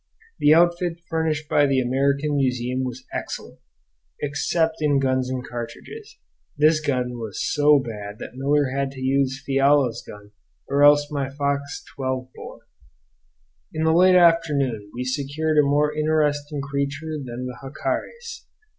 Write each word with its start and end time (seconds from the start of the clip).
The 0.39 0.51
outfit 0.51 0.99
furnished 1.07 1.47
by 1.47 1.67
the 1.67 1.79
American 1.79 2.35
Museum 2.35 2.83
was 2.83 3.05
excellent 3.13 3.59
except 4.19 4.77
in 4.79 4.97
guns 4.97 5.29
and 5.29 5.45
cartridges; 5.45 6.17
this 6.57 6.79
gun 6.79 7.19
was 7.19 7.39
so 7.53 7.77
bad 7.77 8.17
that 8.17 8.33
Miller 8.33 8.71
had 8.75 8.89
to 8.93 8.99
use 8.99 9.43
Fiala's 9.45 10.01
gun 10.01 10.31
or 10.67 10.81
else 10.83 11.11
my 11.11 11.29
Fox 11.29 11.83
12 11.95 12.29
bore. 12.33 12.61
In 13.75 13.83
the 13.83 13.93
late 13.93 14.15
afternoon 14.15 14.89
we 14.91 15.03
secured 15.03 15.59
a 15.59 15.61
more 15.61 15.95
interesting 15.95 16.61
creature 16.61 17.19
than 17.23 17.45
the 17.45 17.59
jacares. 17.61 18.47